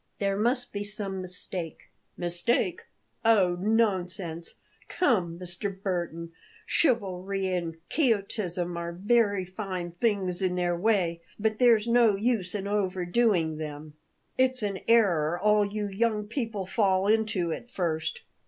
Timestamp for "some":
0.83-1.21